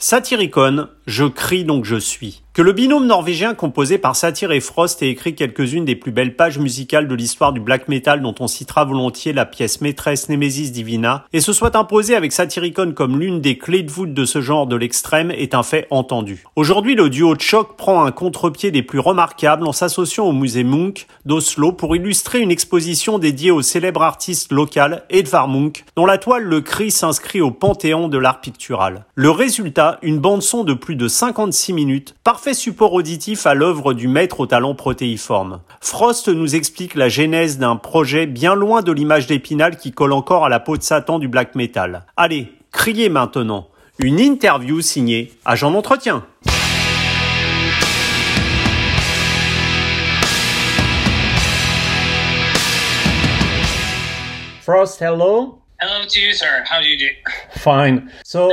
[0.00, 2.42] Satyricon, je crie donc je suis.
[2.52, 6.34] Que le binôme norvégien composé par Satyr et Frost ait écrit quelques-unes des plus belles
[6.34, 10.72] pages musicales de l'histoire du black metal dont on citera volontiers la pièce maîtresse Nemesis
[10.72, 14.40] Divina, et se soit imposé avec Satyricon comme l'une des clés de voûte de ce
[14.40, 16.44] genre de l'extrême est un fait entendu.
[16.56, 20.64] Aujourd'hui, le duo de choc prend un contre-pied des plus remarquables en s'associant au musée
[20.64, 26.18] Munch d'Oslo pour illustrer une exposition dédiée au célèbre artiste local Edvard Munch, dont la
[26.18, 29.06] toile Le Cri s'inscrit au panthéon de l'art pictural.
[29.14, 34.08] Le résultat, une bande-son de plus de 56 minutes, parfait support auditif à l'œuvre du
[34.08, 35.60] maître au talent protéiforme.
[35.80, 40.44] Frost nous explique la genèse d'un projet bien loin de l'image d'Épinal qui colle encore
[40.44, 42.04] à la peau de Satan du black metal.
[42.16, 43.68] Allez, criez maintenant.
[44.00, 46.26] Une interview signée Agent d'entretien.
[54.62, 55.60] Frost, hello.
[55.80, 56.64] Hello to you, sir.
[56.66, 57.08] How do you do?
[57.52, 58.10] Fine.
[58.24, 58.50] So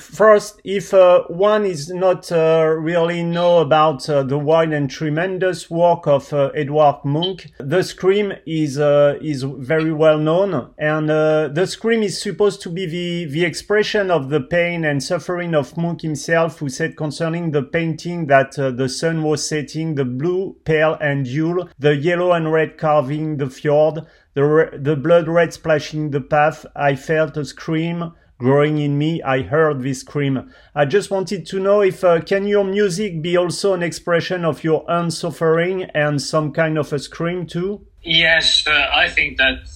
[0.00, 5.70] first, if uh, one is not uh, really know about uh, the wide and tremendous
[5.70, 11.46] work of uh, Edvard Munch, the Scream is uh, is very well known, and uh,
[11.52, 15.76] the Scream is supposed to be the the expression of the pain and suffering of
[15.76, 20.98] Munch himself, who said concerning the painting that the sun was setting, the blue, pale,
[21.00, 24.00] and dual, the yellow and red carving the fjord
[24.36, 26.66] the, the blood red splashing the path.
[26.76, 29.22] I felt a scream growing in me.
[29.22, 30.52] I heard this scream.
[30.74, 34.62] I just wanted to know if uh, can your music be also an expression of
[34.62, 37.86] your own suffering and some kind of a scream too?
[38.02, 39.66] Yes, uh, I think that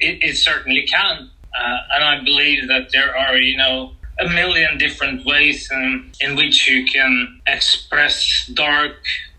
[0.00, 4.76] it, it certainly can, uh, and I believe that there are, you know, a million
[4.76, 8.92] different ways in, in which you can express dark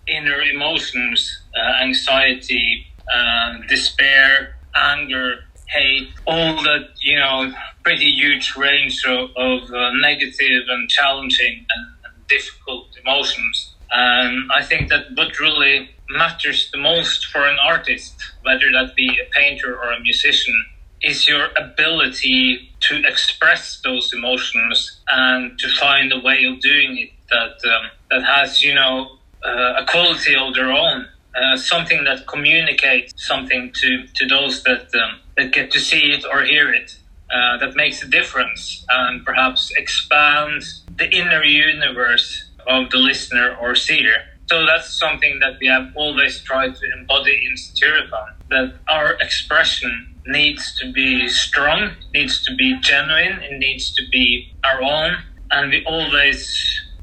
[0.07, 5.35] inner emotions, uh, anxiety, uh, despair, anger,
[5.67, 11.87] hate, all that, you know, pretty huge range of, of uh, negative and challenging and,
[12.05, 13.75] and difficult emotions.
[13.91, 19.09] And I think that what really matters the most for an artist, whether that be
[19.09, 20.55] a painter or a musician,
[21.01, 27.09] is your ability to express those emotions and to find a way of doing it
[27.29, 31.05] that um, that has, you know, uh, a quality of their own
[31.35, 36.25] uh, something that communicates something to, to those that, um, that get to see it
[36.31, 36.91] or hear it.
[37.33, 43.75] Uh, that makes a difference and perhaps expands the inner universe of the listener or
[43.75, 44.15] seer.
[44.49, 50.07] So that's something that we have always tried to embody in Satyricon, that our expression
[50.27, 55.17] needs to be strong, needs to be genuine, it needs to be our own,
[55.51, 56.55] and we always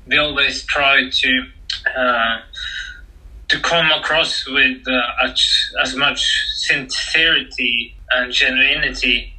[0.06, 1.42] we always try to
[1.96, 2.38] uh,
[3.50, 9.32] to come across with uh, as, as much sincerity and genuinity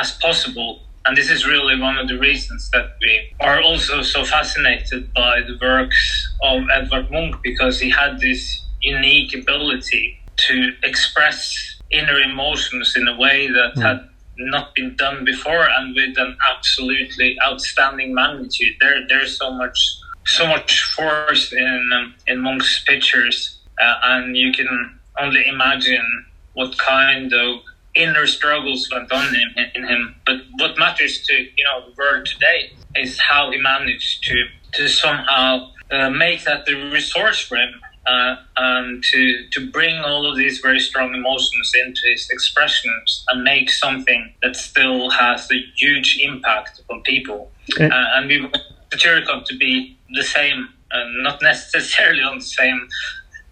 [0.00, 0.82] as possible.
[1.04, 5.40] And this is really one of the reasons that we are also so fascinated by
[5.40, 12.94] the works of Edvard Munch because he had this unique ability to express inner emotions
[12.96, 13.82] in a way that mm.
[13.82, 18.74] had not been done before and with an absolutely outstanding magnitude.
[18.80, 19.78] There, there's so much,
[20.24, 27.32] so much force in um, in Munch's pictures and you can only imagine what kind
[27.32, 27.60] of
[27.94, 30.14] inner struggles went on in, in him.
[30.24, 34.44] But what matters to you know the world today is how he managed to
[34.74, 37.80] to somehow uh, make that the resource for him.
[38.06, 43.42] Uh, and to, to bring all of these very strong emotions into his expressions and
[43.42, 47.50] make something that still has a huge impact on people.
[47.80, 48.56] Uh, and we want
[48.92, 52.88] Satyricon to be the same, and not necessarily on the same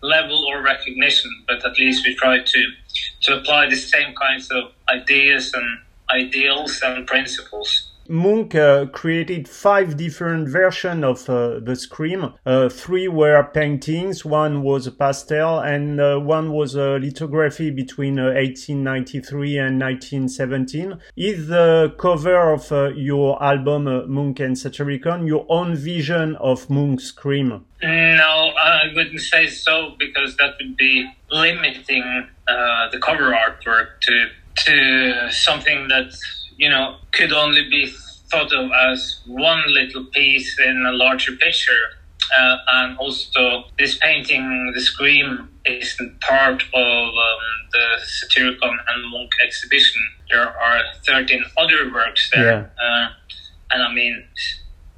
[0.04, 2.62] level or recognition, but at least we try to
[3.22, 5.78] to apply the same kinds of ideas and
[6.12, 12.34] ideals and principles Munch uh, created five different versions of uh, the Scream.
[12.44, 18.16] Uh, three were paintings, one was a pastel, and uh, one was a lithography between
[18.16, 20.98] 1893 uh, and 1917.
[21.16, 27.08] Is the cover of uh, your album Munch and Satyricon your own vision of Munch's
[27.08, 27.64] Scream?
[27.82, 35.28] No, I wouldn't say so because that would be limiting the cover artwork to to
[35.30, 36.14] something that
[36.56, 37.92] you know, could only be
[38.30, 41.82] thought of as one little piece in a larger picture.
[42.38, 47.42] Uh, and also, this painting, The Scream, is part of um,
[47.72, 50.02] the Satyricon and Munch exhibition.
[50.30, 52.70] There are 13 other works there.
[52.78, 52.84] Yeah.
[52.84, 53.08] Uh,
[53.70, 54.24] and I mean,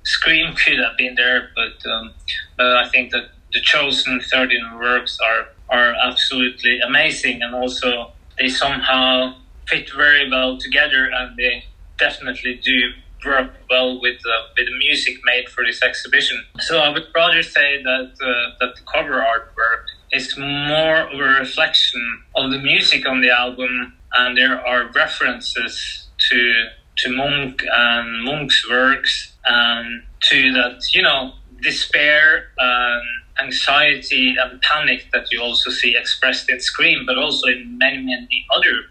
[0.04, 2.14] Scream could have been there, but, um,
[2.56, 8.48] but I think that the chosen 13 works are, are absolutely amazing and also they
[8.48, 9.34] somehow
[9.68, 11.64] fit very well together and they
[11.98, 12.92] definitely do
[13.24, 16.44] work well with uh, with the music made for this exhibition.
[16.60, 21.40] So I would rather say that uh, that the cover artwork is more of a
[21.40, 26.68] reflection of the music on the album, and there are references to
[26.98, 31.32] to Munch and Munch's works, and to that you know
[31.62, 32.48] despair.
[32.60, 33.02] Um,
[33.38, 38.46] anxiety and panic that you also see expressed in Scream, but also in many, many
[38.50, 38.86] other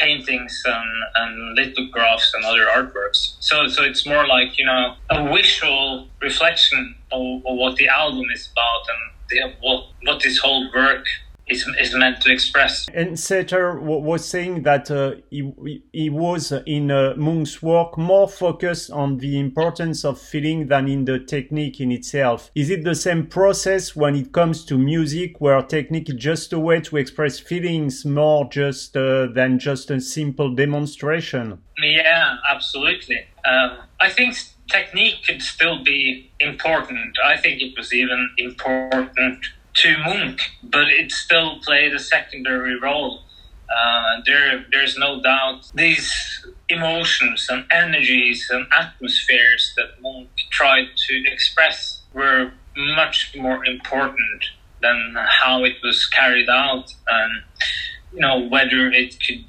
[0.00, 3.36] paintings and, and lithographs and other artworks.
[3.40, 8.26] So, so it's more like you know a visual reflection of, of what the album
[8.34, 11.04] is about and the, what what this whole work
[11.50, 12.88] is, is meant to express.
[12.94, 18.90] And Satyr was saying that uh, he, he was in uh, Munch's work more focused
[18.90, 22.50] on the importance of feeling than in the technique in itself.
[22.54, 26.58] Is it the same process when it comes to music, where technique is just a
[26.58, 31.60] way to express feelings more just uh, than just a simple demonstration?
[31.82, 33.26] Yeah, absolutely.
[33.44, 34.36] Um, I think
[34.70, 37.16] technique could still be important.
[37.24, 39.44] I think it was even important
[39.74, 43.22] to Munch, but it still played a secondary role.
[43.70, 46.12] Uh, there, there's no doubt these
[46.68, 54.44] emotions and energies and atmospheres that Munch tried to express were much more important
[54.82, 57.42] than how it was carried out, and
[58.12, 59.46] you know whether it could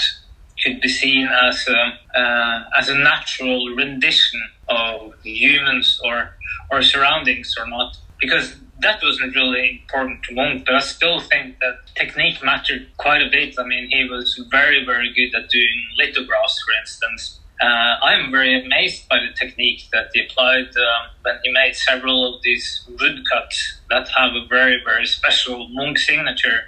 [0.64, 6.36] could be seen as a uh, as a natural rendition of humans or
[6.70, 11.60] or surroundings or not, because that wasn't really important to Munch, but I still think
[11.60, 13.56] that technique mattered quite a bit.
[13.60, 17.40] I mean, he was very, very good at doing lithographs, for instance.
[17.62, 22.34] Uh, I'm very amazed by the technique that he applied um, when he made several
[22.34, 26.62] of these woodcuts that have a very, very special Munch signature.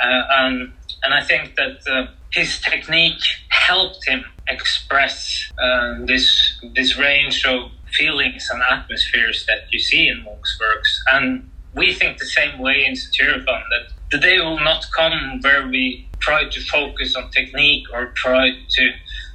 [0.00, 0.72] Uh, and,
[1.02, 7.72] and I think that uh, his technique helped him express uh, this, this range of
[7.98, 11.02] feelings and atmospheres that you see in Munch's works.
[11.12, 15.66] And we think the same way in Satyricon that the day will not come where
[15.66, 18.44] we try to focus on technique or try
[18.76, 18.90] to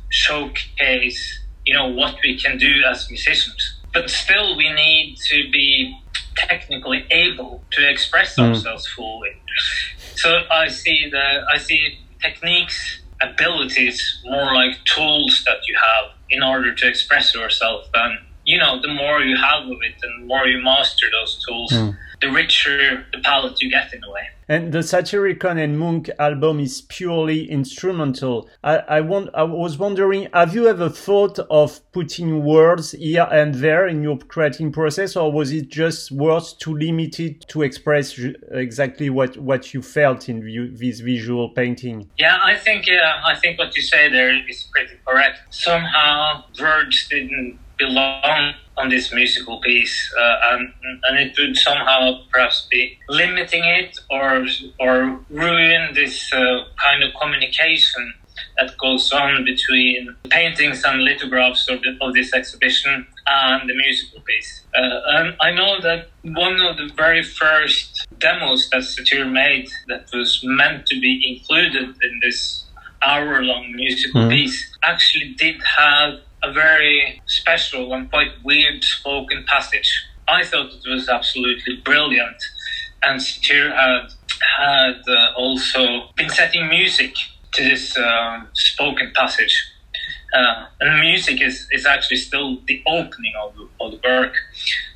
[0.10, 1.22] showcase,
[1.66, 3.80] you know, what we can do as musicians.
[3.94, 5.96] But still, we need to be
[6.36, 8.50] technically able to express mm.
[8.50, 9.32] ourselves fully.
[10.16, 16.42] So I see the I see techniques, abilities more like tools that you have in
[16.42, 20.28] order to express yourself than you know, the more you have of it and the
[20.28, 21.98] more you master those tools, mm.
[22.22, 24.28] the richer the palette you get in a way.
[24.50, 28.50] And the Satyricon and Munch album is purely instrumental.
[28.64, 33.56] I, I, want, I was wondering, have you ever thought of putting words here and
[33.56, 38.20] there in your creating process, or was it just words too limited to express
[38.52, 42.10] exactly what, what you felt in view, this visual painting?
[42.18, 45.40] Yeah, I think yeah, I think what you say there is pretty correct.
[45.52, 50.74] Somehow words didn't belong on this musical piece, uh, and
[51.06, 52.00] and it would somehow
[52.32, 54.46] perhaps be limiting it or
[54.80, 54.96] or
[55.30, 58.06] ruin this uh, kind of communication
[58.58, 64.22] that goes on between paintings and lithographs of, the, of this exhibition and the musical
[64.22, 64.64] piece.
[64.76, 70.08] Uh, and I know that one of the very first demos that Satyr made that
[70.14, 72.66] was meant to be included in this
[73.06, 74.30] hour-long musical mm.
[74.30, 80.06] piece actually did have a very special and quite weird spoken passage.
[80.28, 82.38] I thought it was absolutely brilliant,
[83.04, 84.08] and Satyr had
[84.58, 87.16] had uh, also been setting music
[87.54, 89.70] to this uh, spoken passage.
[90.34, 94.36] Uh, and music is, is actually still the opening of of the work.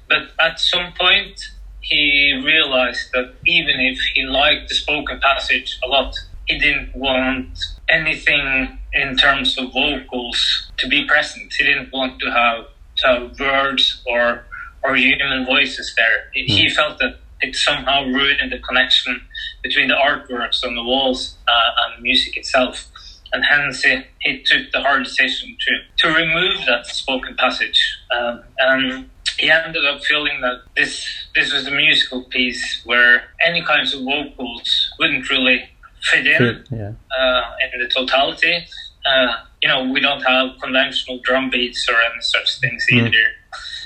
[0.10, 1.39] But at some point,
[1.82, 6.16] he realized that even if he liked the spoken passage a lot,
[6.48, 11.54] he didn't want anything in terms of vocals to be present.
[11.58, 12.66] He didn't want to have,
[12.98, 14.44] to have words or
[14.84, 16.32] or human voices there.
[16.36, 16.48] Mm.
[16.48, 19.22] He felt that it somehow ruined the connection
[19.62, 22.86] between the artworks on the walls uh, and the music itself.
[23.34, 27.80] And hence he, he took the hard decision to, to remove that spoken passage.
[28.16, 33.62] Um, and he ended up feeling that this this was a musical piece where any
[33.62, 35.70] kinds of vocals wouldn't really
[36.01, 36.94] fit in yeah.
[37.16, 38.66] uh, in the totality.
[39.08, 43.08] Uh, you know, we don't have conventional drum beats or any such things mm.
[43.08, 43.28] either.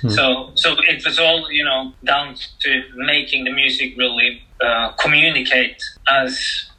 [0.02, 0.12] Mm.
[0.12, 5.82] So, so it was all you know down to making the music really uh, communicate
[6.10, 6.70] as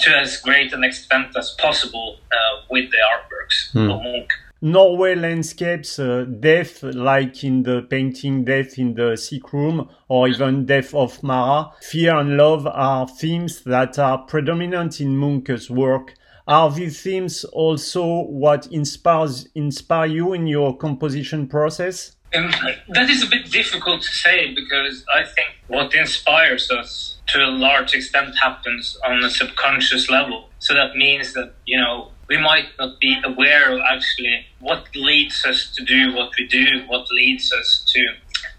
[0.00, 3.92] to as great an extent as possible uh, with the artworks mm.
[3.92, 4.30] of Munch.
[4.60, 10.66] Norway landscapes, uh, death, like in the painting Death in the Sick Room, or even
[10.66, 11.74] Death of Marat.
[11.80, 16.14] Fear and love are themes that are predominant in Munch's work.
[16.48, 22.16] Are these themes also what inspires inspire you in your composition process?
[22.34, 22.50] Um,
[22.88, 27.50] that is a bit difficult to say because I think what inspires us to a
[27.50, 30.48] large extent happens on a subconscious level.
[30.58, 35.44] So that means that, you know, we might not be aware of actually what leads
[35.44, 38.06] us to do what we do, what leads us to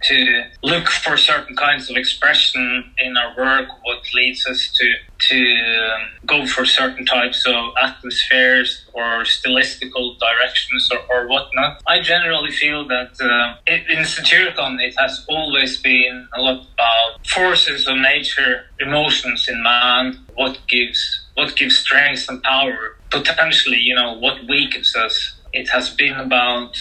[0.03, 5.35] to look for certain kinds of expression in our work, what leads us to to
[5.35, 11.81] um, go for certain types of atmospheres or stylistical directions or, or whatnot.
[11.87, 17.27] I generally feel that uh, it, in Satyricon it has always been a lot about
[17.27, 23.95] forces of nature, emotions in man, what gives what gives strength and power, potentially, you
[23.95, 26.75] know, what weakens us it has been about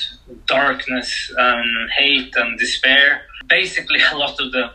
[0.46, 3.22] darkness, and hate, and despair.
[3.48, 4.70] Basically, a lot of the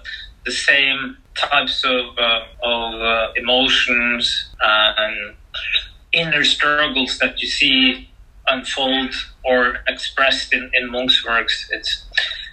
[0.46, 5.36] the same types of uh, of uh, emotions and
[6.12, 8.10] inner struggles that you see
[8.48, 9.14] unfold
[9.46, 11.68] or expressed in, in Munch's works.
[11.72, 12.06] It's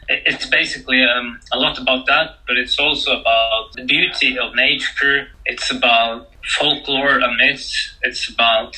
[0.08, 5.28] it's basically um, a lot about that, but it's also about the beauty of nature.
[5.46, 6.28] It's about
[6.58, 7.96] folklore and myths.
[8.02, 8.76] It's about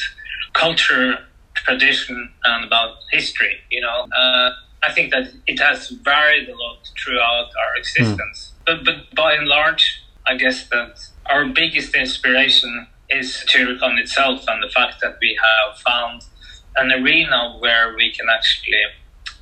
[0.53, 1.19] culture
[1.55, 3.57] tradition and about history.
[3.71, 4.51] You know, uh,
[4.83, 8.53] I think that it has varied a lot throughout our existence.
[8.53, 8.65] Mm.
[8.67, 14.63] But but by and large, I guess that our biggest inspiration is Satyricon itself and
[14.63, 16.23] the fact that we have found
[16.77, 18.75] an arena where we can actually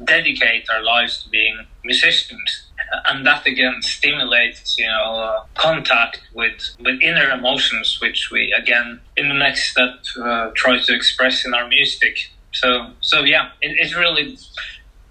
[0.04, 2.69] dedicate our lives to being musicians
[3.08, 9.00] and that again stimulates you know uh, contact with with inner emotions which we again
[9.16, 9.90] in the next step
[10.24, 12.16] uh, try to express in our music.
[12.54, 14.36] So so yeah it, it's really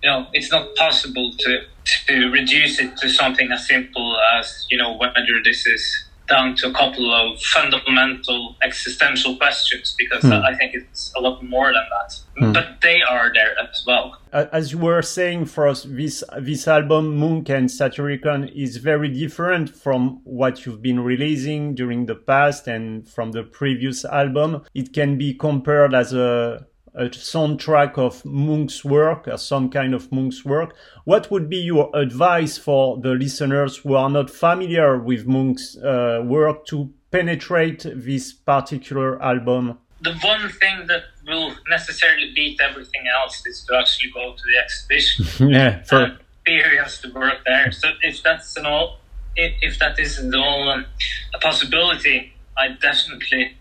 [0.03, 1.59] you know it's not possible to
[2.07, 5.83] to reduce it to something as simple as you know whether this is
[6.29, 10.43] down to a couple of fundamental existential questions because mm.
[10.43, 12.19] I think it's a lot more than that.
[12.41, 12.53] Mm.
[12.53, 14.17] But they are there as well.
[14.31, 19.69] As you were saying, for us, this this album Munch and Satyricon is very different
[19.69, 24.63] from what you've been releasing during the past and from the previous album.
[24.73, 30.11] It can be compared as a a soundtrack of Munch's work, or some kind of
[30.11, 30.75] Munch's work.
[31.05, 36.21] What would be your advice for the listeners who are not familiar with Munch's uh,
[36.25, 39.77] work to penetrate this particular album?
[40.01, 44.57] The one thing that will necessarily beat everything else is to actually go to the
[44.63, 46.03] exhibition yeah, for...
[46.03, 47.71] and experience the work there.
[47.71, 48.99] So if that's an all,
[49.35, 50.85] if, if that isn't all um,
[51.33, 53.55] a possibility, I definitely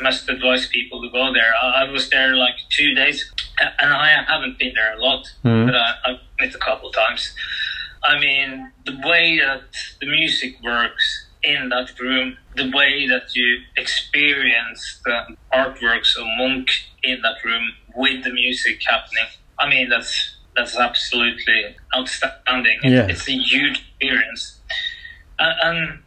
[0.00, 1.52] must advise people to go there.
[1.62, 5.66] I, I, was there like two days, and I haven't been there a lot, mm.
[5.66, 7.34] but I, I've been a couple times.
[8.04, 9.62] I mean, the way that
[10.00, 16.90] the music works in that room, the way that you experience the artworks of Munch
[17.02, 19.24] in that room with the music happening.
[19.58, 22.78] I mean, that's that's absolutely outstanding.
[22.82, 23.06] Yeah.
[23.08, 24.60] It's a huge experience,
[25.38, 26.00] and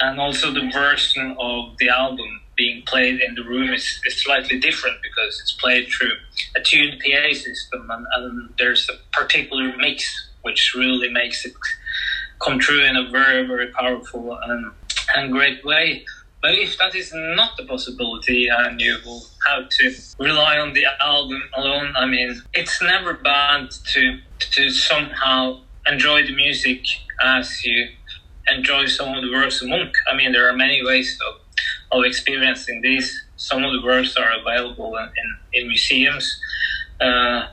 [0.00, 4.58] and also the version of the album being played in the room is, is slightly
[4.66, 6.14] different because it's played through
[6.56, 9.96] a tuned PA system and, and there's a particular mix
[10.42, 11.54] which really makes it
[12.44, 14.72] come true in a very, very powerful and,
[15.16, 16.04] and great way.
[16.42, 20.84] But if that is not the possibility and you will have to rely on the
[21.00, 24.18] album alone, I mean, it's never bad to
[24.56, 26.80] to somehow enjoy the music
[27.22, 27.86] as you
[28.54, 29.94] enjoy some of the works of Munch.
[30.10, 31.41] I mean, there are many ways of
[31.92, 33.24] of experiencing these.
[33.36, 36.40] Some of the works are available in, in, in museums
[37.00, 37.48] uh,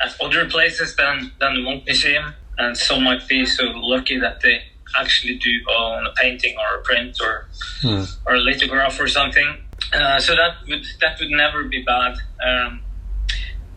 [0.00, 4.40] at other places than, than the Munch Museum, and some might be so lucky that
[4.40, 4.62] they
[4.98, 7.48] actually do own a painting or a print or
[7.80, 8.04] hmm.
[8.26, 9.56] or a lithograph or something.
[9.92, 12.16] Uh, so that would that would never be bad.
[12.44, 12.80] Um,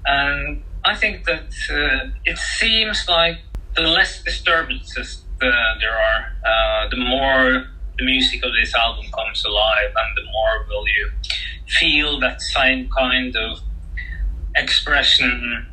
[0.05, 3.39] and I think that uh, it seems like
[3.75, 9.43] the less disturbances uh, there are, uh, the more the music of this album comes
[9.45, 11.11] alive and the more will you
[11.79, 13.59] feel that same kind of
[14.55, 15.67] expression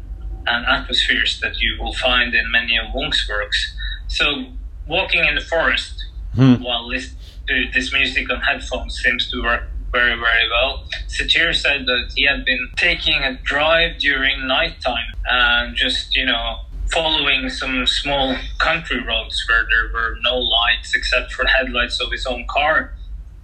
[0.46, 3.76] and atmospheres that you will find in many of Munch's works.
[4.08, 4.46] So
[4.86, 6.54] walking in the forest hmm.
[6.54, 10.84] while listening to this music on headphones seems to work very, very well.
[11.06, 16.60] Satyr said that he had been taking a drive during nighttime and just, you know,
[16.92, 22.26] following some small country roads where there were no lights except for headlights of his
[22.26, 22.92] own car.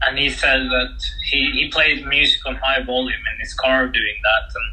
[0.03, 4.15] And he said that he, he played music on high volume in his car doing
[4.23, 4.69] that, and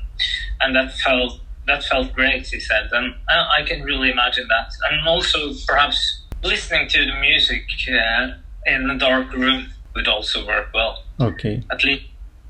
[0.61, 2.45] and that felt that felt great.
[2.45, 4.71] He said, and I, I can really imagine that.
[4.91, 8.33] And also perhaps listening to the music uh,
[8.67, 11.03] in a dark room would also work well.
[11.19, 11.63] Okay.
[11.71, 12.05] At least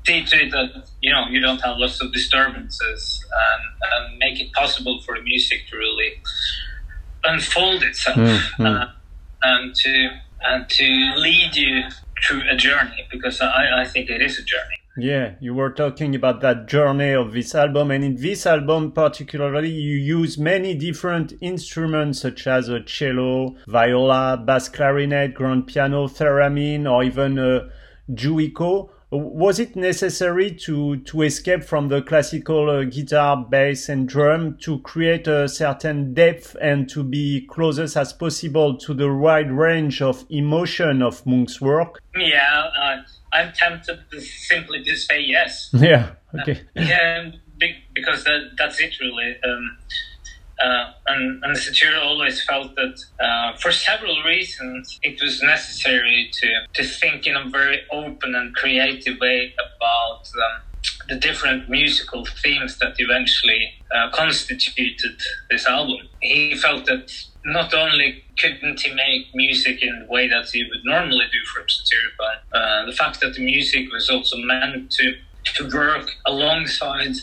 [0.06, 4.40] see to it that you know you don't have lots of disturbances and, and make
[4.40, 6.10] it possible for the music to really
[7.24, 8.66] unfold itself mm-hmm.
[8.66, 8.86] uh,
[9.42, 9.94] and to
[10.48, 11.82] and to lead you
[12.22, 14.78] through a journey because I, I think it is a journey.
[14.98, 19.68] Yeah, you were talking about that journey of this album, and in this album particularly,
[19.68, 26.90] you use many different instruments such as a cello, viola, bass clarinet, grand piano, theremin,
[26.90, 27.68] or even a
[28.10, 34.56] juiko was it necessary to to escape from the classical uh, guitar bass and drum
[34.58, 40.02] to create a certain depth and to be closest as possible to the wide range
[40.02, 42.02] of emotion of Munch's work?
[42.16, 42.96] Yeah uh,
[43.32, 45.70] i'm tempted to simply to say yes.
[45.74, 46.60] Yeah okay.
[46.76, 47.30] Uh, yeah
[47.94, 49.36] because that, that's it really.
[49.44, 49.78] Um,
[50.62, 56.30] uh, and, and the Satyr always felt that uh, for several reasons it was necessary
[56.42, 56.48] to,
[56.82, 60.62] to think in a very open and creative way about um,
[61.08, 65.20] the different musical themes that eventually uh, constituted
[65.50, 65.98] this album.
[66.20, 67.10] He felt that
[67.44, 71.64] not only couldn't he make music in the way that he would normally do from
[71.68, 75.14] Satyricon, uh, the fact that the music was also meant to,
[75.56, 77.14] to work alongside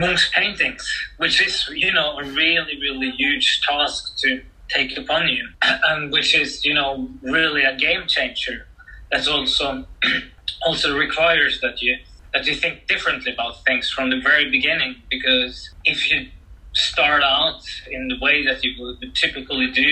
[0.00, 0.82] Munch's paintings,
[1.18, 6.34] which is, you know, a really, really huge task to take upon you, and which
[6.34, 8.66] is, you know, really a game changer.
[9.12, 9.86] That also
[10.66, 11.96] also requires that you
[12.32, 14.96] that you think differently about things from the very beginning.
[15.10, 16.28] Because if you
[16.72, 19.90] start out in the way that you would typically do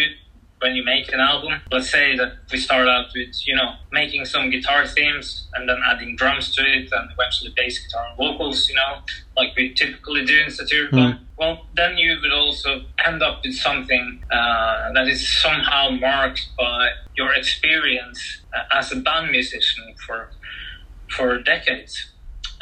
[0.61, 1.61] when you make an album.
[1.71, 5.79] Let's say that we start out with, you know, making some guitar themes and then
[5.91, 9.01] adding drums to it and eventually bass guitar and vocals, you know,
[9.37, 10.91] like we typically do in Satyricon.
[10.93, 11.19] Mm.
[11.39, 16.89] Well, then you would also end up with something uh, that is somehow marked by
[17.17, 20.31] your experience uh, as a band musician for
[21.17, 22.13] for decades.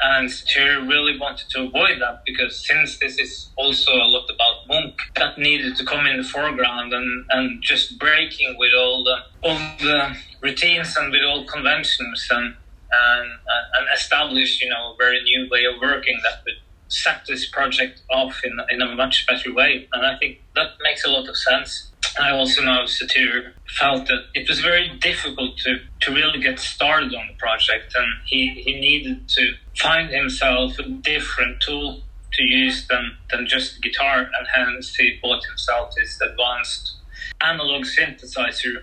[0.03, 4.69] And Satyr really wanted to avoid that because since this is also a lot about
[4.69, 9.49] Munch, that needed to come in the foreground and, and just breaking with all the
[9.49, 12.55] all the routines and with all conventions and
[12.93, 13.31] and,
[13.77, 16.55] and establish you know a very new way of working that would
[16.89, 19.89] set this project off in, in a much better way.
[19.93, 21.91] And I think that makes a lot of sense.
[22.19, 27.15] I also know Satyr felt that it was very difficult to, to really get started
[27.15, 32.87] on the project, and he, he needed to find himself a different tool to use
[32.89, 36.97] than, than just guitar, and hence he bought himself this advanced
[37.41, 38.83] analog synthesizer,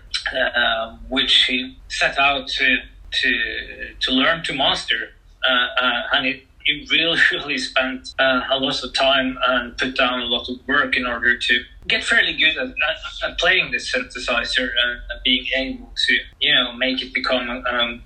[0.55, 2.77] uh, which he set out to
[3.11, 5.09] to to learn to master,
[5.47, 9.95] uh, uh, and it you really, really spent uh, a lot of time and put
[9.95, 13.71] down a lot of work in order to get fairly good at, at, at playing
[13.71, 18.01] this synthesizer and, and, being able to, you know, make it become um,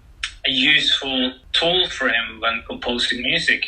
[0.45, 3.65] a useful tool for him when composing music.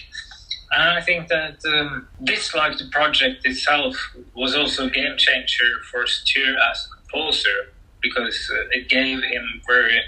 [0.71, 3.95] And I think that um, this, like the project itself,
[4.35, 9.61] was also a game changer for Satyr as a composer because uh, it gave him
[9.67, 9.99] very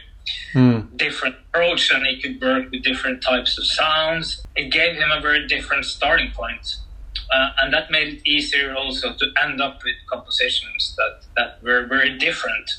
[0.53, 0.97] mm.
[0.97, 4.43] different approach and he could work with different types of sounds.
[4.55, 6.75] It gave him a very different starting point.
[7.33, 11.85] Uh, and that made it easier also to end up with compositions that, that were
[11.85, 12.69] very different.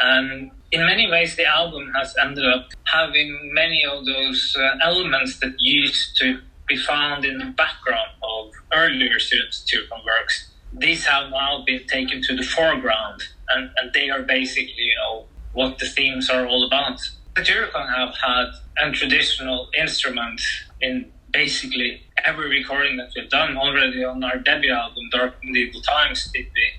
[0.00, 5.38] And in many ways, the album has ended up having many of those uh, elements
[5.40, 10.50] that used to be found in the background of earlier Satyricon works.
[10.72, 15.24] These have now been taken to the foreground, and, and they are basically, you know,
[15.52, 17.00] what the themes are all about.
[17.36, 18.46] The Satyricon have had
[18.82, 20.40] a traditional instrument
[20.80, 26.30] in basically every recording that we've done already on our debut album, Dark Medieval Times,
[26.32, 26.70] did we,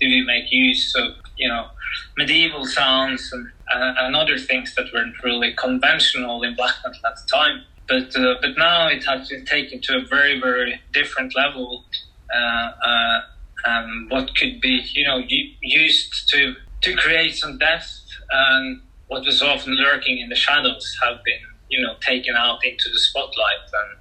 [0.00, 1.66] did we make use of, you know,
[2.16, 7.16] medieval sounds and, uh, and other things that weren't really conventional in black metal at
[7.16, 7.62] the time.
[7.88, 11.84] But, uh, but now it has been taken to a very, very different level.
[12.34, 13.20] Uh, uh
[13.64, 15.22] um, what could be, you know,
[15.60, 21.18] used to, to create some depth and what was often lurking in the shadows have
[21.24, 23.98] been, you know, taken out into the spotlight, and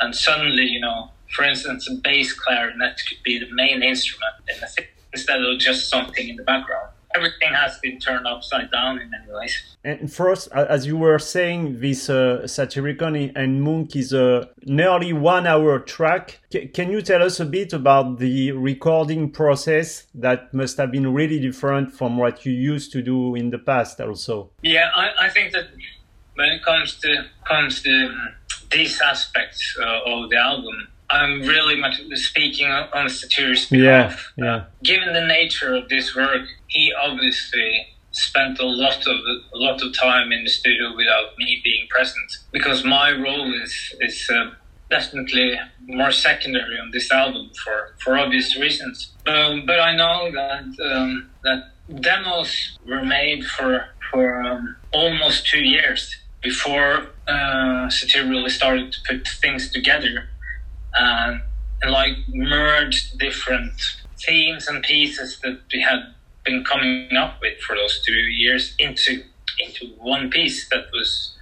[0.00, 4.60] and suddenly, you know, for instance, a bass clarinet could be the main instrument in
[4.60, 6.90] the instead of just something in the background.
[7.14, 9.76] Everything has been turned upside down in many ways.
[9.84, 15.46] And first, as you were saying, this uh, Satyricon and Munch is a nearly one
[15.46, 16.40] hour track.
[16.52, 21.12] C- can you tell us a bit about the recording process that must have been
[21.12, 24.50] really different from what you used to do in the past also?
[24.62, 25.66] Yeah, I, I think that
[26.34, 28.34] when it comes to comes to um,
[28.72, 34.32] these aspects uh, of the album, I'm really much speaking on Satyr's behalf.
[34.36, 34.64] Yeah, yeah.
[34.82, 39.16] given the nature of this work, he obviously spent a lot of
[39.54, 43.94] a lot of time in the studio without me being present because my role is
[44.00, 44.50] is uh,
[44.90, 49.12] definitely more secondary on this album for for obvious reasons.
[49.26, 51.60] Um, but I know that um, that
[52.00, 56.00] demos were made for for um, almost two years
[56.42, 60.28] before uh, Satyr really started to put things together
[60.98, 61.42] and,
[61.82, 63.72] and like merged different
[64.26, 66.00] themes and pieces that we had
[66.44, 69.22] been coming up with for those two years into
[69.60, 71.36] into one piece that was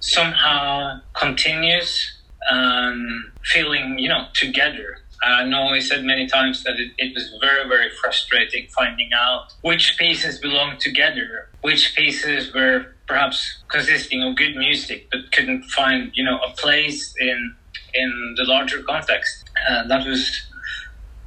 [0.00, 2.18] somehow continuous
[2.50, 4.96] and feeling you know together.
[5.22, 9.52] I know I said many times that it, it, was very, very frustrating finding out
[9.62, 16.12] which pieces belonged together, which pieces were perhaps consisting of good music, but couldn't find,
[16.14, 17.56] you know, a place in
[17.94, 19.50] in the larger context.
[19.68, 20.42] Uh, that was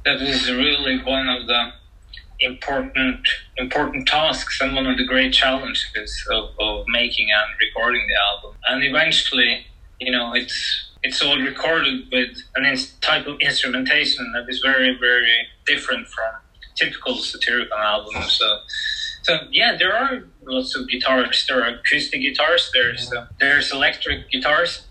[0.04, 1.72] that was really one of the
[2.40, 3.26] important
[3.56, 8.56] important tasks and one of the great challenges of, of making and recording the album.
[8.68, 9.66] And eventually,
[10.00, 15.48] you know, it's it's all recorded with an type of instrumentation that is very, very
[15.66, 16.32] different from
[16.76, 18.32] typical Satyricon albums.
[18.32, 18.58] So,
[19.22, 21.44] so yeah, there are lots of guitars.
[21.48, 22.70] There are acoustic guitars.
[22.72, 24.86] There's uh, there's electric guitars,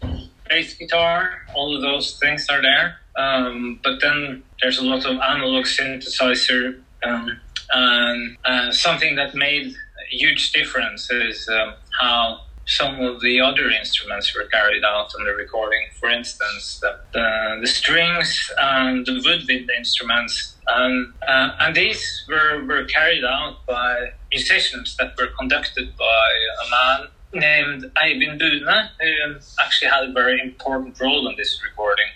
[0.51, 1.41] bass guitar.
[1.55, 2.97] All of those things are there.
[3.17, 6.81] Um, but then there's a lot of analog synthesizer.
[7.03, 7.39] Um,
[7.73, 13.69] and uh, something that made a huge difference is um, how some of the other
[13.69, 15.81] instruments were carried out on the recording.
[15.99, 20.55] For instance, the, the, the strings and the woodwind instruments.
[20.67, 26.29] And, uh, and these were, were carried out by musicians that were conducted by
[26.65, 32.07] a man named Eivind Buene, who actually had a very important role in this recording.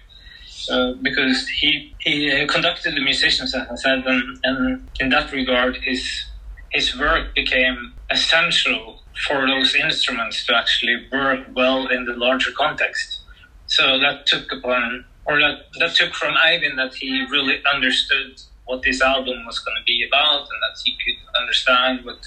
[0.67, 5.77] Uh, because he he conducted the musicians, as I said, and, and in that regard,
[5.77, 6.25] his
[6.71, 13.21] his work became essential for those instruments to actually work well in the larger context.
[13.67, 18.81] So that took upon, or that, that took from Eivind that he really understood what
[18.83, 22.17] this album was going to be about and that he could understand what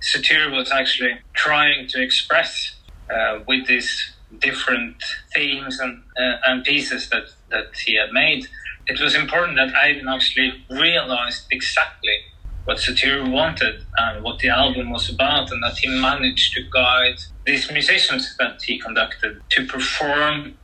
[0.00, 2.76] Satyr was actually trying to express
[3.10, 5.02] uh, with these different
[5.34, 8.46] themes and, uh, and pieces that, that he had made.
[8.86, 12.16] It was important that Eivind actually realized exactly
[12.64, 17.18] what Satyr wanted and what the album was about, and that he managed to guide
[17.46, 20.54] these musicians that he conducted to perform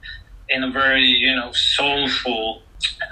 [0.51, 2.63] in a very, you know, soulful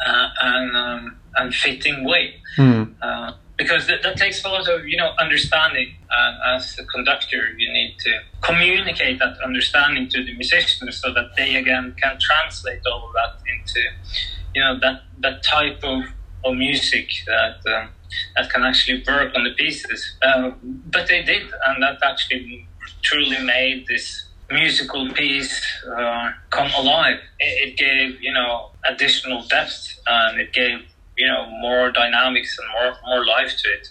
[0.06, 2.34] uh, and um, and fitting way.
[2.58, 2.94] Mm.
[3.00, 7.42] Uh, because that, that, takes a lot of you know understanding and as a conductor
[7.56, 12.82] you need to communicate that understanding to the musicians so that they again can translate
[12.90, 13.80] all of that into
[14.54, 16.04] you know that that type of,
[16.44, 17.88] of music that um,
[18.36, 20.16] that can actually work on the pieces.
[20.22, 20.50] Uh,
[20.90, 22.66] but they did, and that actually
[23.02, 25.54] truly made this musical piece
[25.96, 27.18] uh, come alive.
[27.40, 30.80] It, it, gave you know additional depth, and it gave
[31.16, 33.88] you know more dynamics and more more life to it.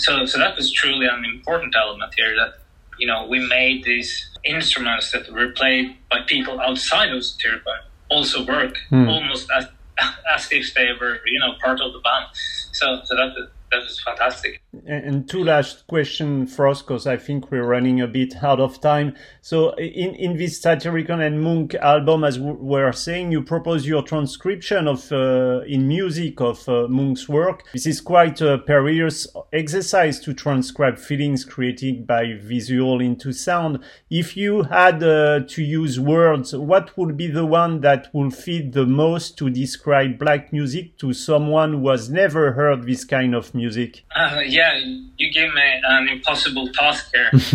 [0.00, 2.34] So so that was truly an important element here.
[2.36, 2.54] That
[2.98, 7.74] you know we made these instruments that were played by people outside of Tirpa
[8.08, 9.08] also work mm.
[9.08, 9.66] almost as
[10.34, 12.26] as if they were you know part of the band.
[12.72, 14.62] So so that that is fantastic.
[14.86, 19.14] And two last question, Frost, because I think we're running a bit out of time.
[19.42, 24.02] So in, in this Satyricon and Munch album, as we were saying, you propose your
[24.02, 27.64] transcription of uh, in music of uh, Munch's work.
[27.72, 33.78] This is quite a perilous exercise to transcribe feelings created by visual into sound.
[34.10, 38.72] If you had uh, to use words, what would be the one that would fit
[38.72, 43.54] the most to describe black music to someone who has never heard this kind of
[43.54, 43.59] music?
[43.64, 44.04] Music?
[44.14, 44.72] Uh, yeah,
[45.20, 47.30] you give me an impossible task here.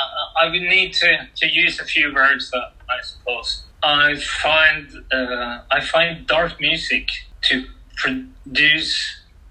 [0.00, 2.58] uh, I would need to, to use a few words, uh,
[2.96, 3.62] I suppose.
[3.82, 7.06] I find uh, I find dark music
[7.42, 7.54] to
[7.96, 8.94] produce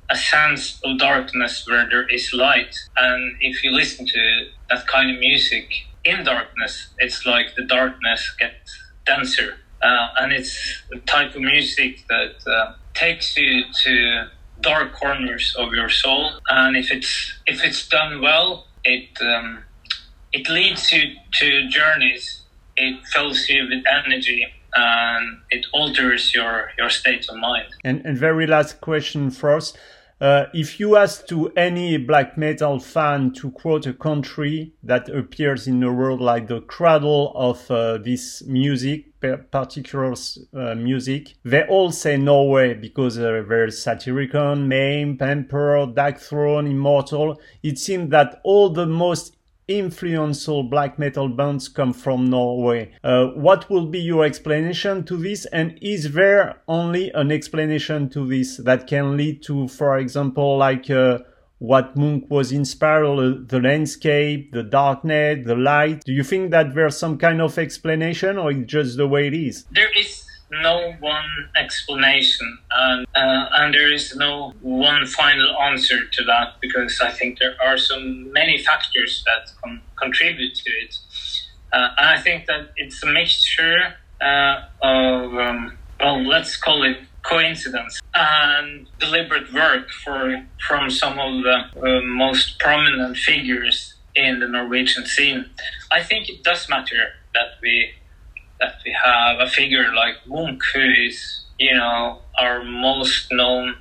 [0.09, 4.23] a sense of darkness where there is light, and if you listen to
[4.69, 5.67] that kind of music
[6.03, 8.69] in darkness, it's like the darkness gets
[9.05, 14.27] denser, uh, and it's the type of music that uh, takes you to
[14.61, 19.63] dark corners of your soul, and if it's if it's done well, it um,
[20.33, 22.41] it leads you to journeys.
[22.75, 27.67] It fills you with energy and it alters your your state of mind.
[27.83, 29.77] And, and very last question first.
[30.19, 35.67] Uh, if you ask to any black metal fan to quote a country that appears
[35.67, 39.05] in the world like the cradle of uh, this music,
[39.51, 40.15] particular
[40.55, 47.39] uh, music, they all say Norway because uh, there's Satyricon, Mayhem, Emperor, Darkthrone, Immortal.
[47.61, 49.36] It seems that all the most
[49.67, 52.93] influential black metal bands come from Norway.
[53.03, 55.45] Uh, what will be your explanation to this?
[55.47, 60.89] And is there only an explanation to this that can lead to, for example, like
[60.89, 61.19] uh,
[61.59, 66.03] what Munch was inspired, uh, the landscape, the darkness, the light?
[66.05, 69.33] Do you think that there's some kind of explanation or it's just the way it
[69.33, 69.65] is?
[69.71, 70.16] There is
[70.49, 76.99] no one explanation and, uh, and there is no one final answer to that because
[77.01, 80.97] I think there are so many factors that con- contribute to it.
[81.73, 86.97] Uh, and I think that it's a mixture uh, of, um, well, let's call it
[87.23, 94.47] coincidence and deliberate work for from some of the uh, most prominent figures in the
[94.47, 95.45] Norwegian scene.
[95.91, 97.91] I think it does matter that we
[98.59, 103.75] that we have a figure like Munch, who is, you know, our most known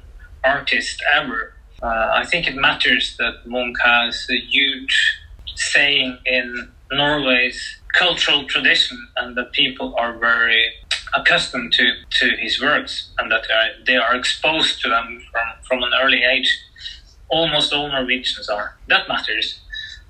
[0.45, 1.55] artist ever.
[1.83, 5.21] Uh, I think it matters that Munch has a huge
[5.55, 10.73] saying in Norway's cultural tradition and that people are very
[11.15, 15.43] accustomed to, to his works and that they are, they are exposed to them from,
[15.63, 16.59] from an early age.
[17.29, 18.77] Almost all Norwegians are.
[18.89, 19.61] That matters.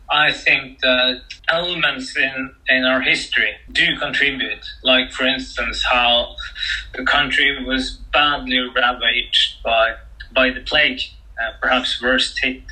[0.09, 4.65] I think that elements in, in our history do contribute.
[4.83, 6.37] Like, for instance, how
[6.95, 9.95] the country was badly ravaged by
[10.33, 11.01] by the plague,
[11.41, 12.63] uh, perhaps worst hit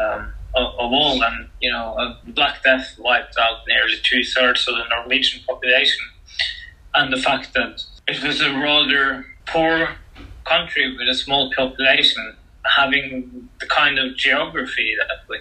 [0.00, 4.76] um, of, of, all, and you know, Black Death wiped out nearly two thirds of
[4.76, 6.06] the Norwegian population,
[6.94, 9.96] and the fact that it was a rather poor
[10.44, 15.38] country with a small population having the kind of geography that we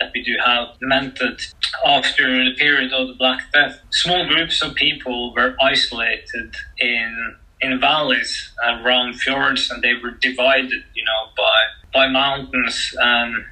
[0.00, 1.40] that we do have meant that
[1.84, 7.80] after the period of the Black Death, small groups of people were isolated in in
[7.80, 11.60] valleys around fjords, and they were divided, you know, by
[11.92, 13.44] by mountains and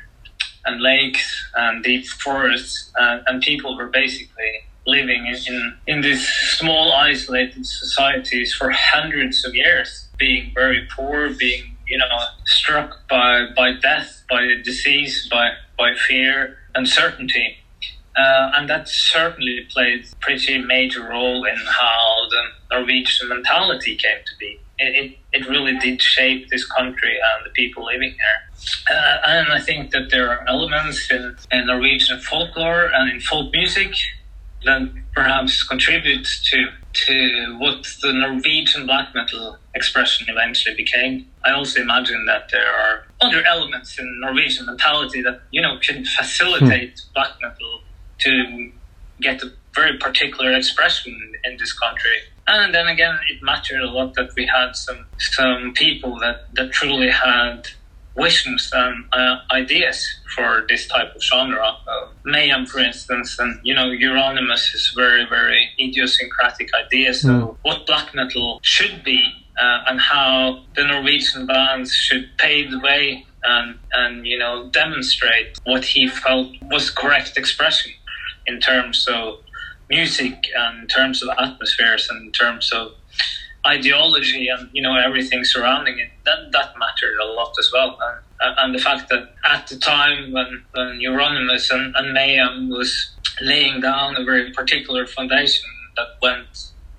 [0.67, 6.93] and lakes and deep forests, and, and people were basically living in, in these small
[6.93, 12.05] isolated societies for hundreds of years, being very poor, being you know,
[12.45, 17.59] struck by, by death, by disease, by, by fear, uncertainty.
[18.17, 24.19] Uh, and that certainly played a pretty major role in how the Norwegian mentality came
[24.25, 24.59] to be.
[24.79, 28.91] It, it, it really did shape this country and the people living here.
[28.91, 33.53] Uh, and I think that there are elements in, in Norwegian folklore and in folk
[33.53, 33.93] music
[34.65, 41.27] that perhaps contributes to to what the Norwegian black metal expression eventually became.
[41.47, 46.05] I also imagine that there are other elements in Norwegian mentality that you know can
[46.05, 47.13] facilitate hmm.
[47.15, 47.81] black metal
[48.19, 48.73] to
[49.21, 52.19] get a very particular expression in this country.
[52.49, 56.73] And then again, it mattered a lot that we had some some people that, that
[56.73, 57.69] truly had
[58.17, 61.77] visions and uh, ideas for this type of genre.
[61.87, 67.43] Uh, Mayhem, for instance, and you know, Euronymous is very, very idiosyncratic ideas mm.
[67.43, 69.23] of what black metal should be
[69.61, 75.59] uh, and how the Norwegian bands should pave the way and, and you know demonstrate
[75.65, 77.93] what he felt was correct expression
[78.47, 79.39] in terms of
[79.89, 82.93] music and in terms of atmospheres and in terms of
[83.67, 87.99] ideology and you know everything surrounding it that that mattered a lot as well.
[88.41, 93.17] And, and the fact that at the time when, when Euronymous and, and Mayhem was
[93.43, 95.65] laying down a very particular foundation
[95.97, 96.49] that went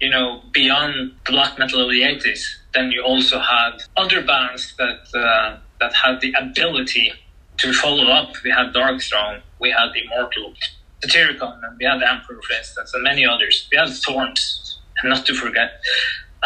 [0.02, 2.42] you know beyond black metal of the 80s
[2.74, 7.14] then you also had other bands that uh, that had the ability
[7.58, 8.34] to follow up.
[8.44, 10.54] We had Darkthrone we had Immortal
[11.04, 13.68] Satyricon and we had Emperor for instance and many others.
[13.72, 15.72] We had Thorns not to forget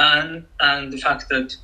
[0.01, 1.55] and and the fact that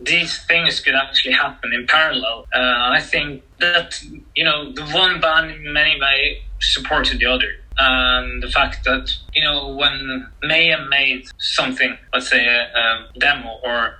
[0.00, 2.46] these things could actually happen in parallel.
[2.54, 4.02] Uh, I think that
[4.34, 9.10] you know the one band in many ways supported the other, and the fact that
[9.34, 13.98] you know when Mayhem made something, let's say a, a demo or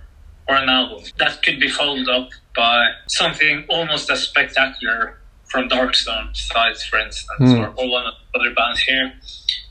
[0.49, 6.35] or an album, that could be followed up by something almost as spectacular from Darkthrone
[6.35, 7.61] sides, for instance, mm.
[7.61, 9.13] or, or one of the other bands here,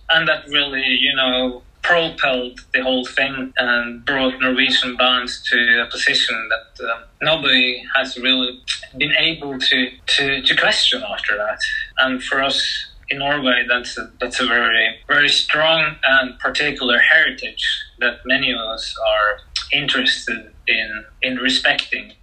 [0.09, 5.89] and that really you know propelled the whole thing and brought Norwegian bands to a
[5.91, 8.61] position that um, nobody has really
[8.97, 11.59] been able to, to, to question after that.
[11.99, 17.65] And for us in Norway, that's a, that's a very, very strong and particular heritage
[17.99, 19.39] that many of us are
[19.73, 22.13] interested in, in respecting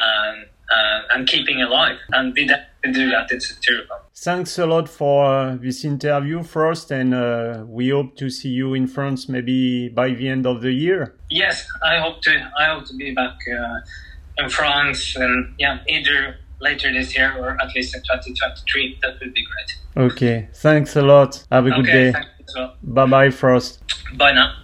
[0.00, 1.98] and, uh, and keeping alive.
[2.12, 4.00] And we definitely do that in Satyricon.
[4.14, 8.86] Thanks a lot for this interview, Frost, and uh, we hope to see you in
[8.86, 11.14] France maybe by the end of the year.
[11.30, 12.50] Yes, I hope to.
[12.58, 17.56] I hope to be back uh, in France, and yeah, either later this year or
[17.60, 18.98] at least in 2023.
[19.02, 20.12] That would be great.
[20.12, 21.44] Okay, thanks a lot.
[21.50, 22.12] Have a good okay, day.
[22.12, 22.26] thank
[22.56, 22.76] well.
[22.82, 23.82] Bye bye, Frost.
[24.16, 24.54] Bye now.